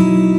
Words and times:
you 0.00 0.31